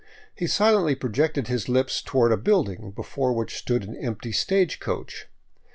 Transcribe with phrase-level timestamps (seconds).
[0.35, 5.27] He silently projected his lips toward a building before which stood the empty stage coach.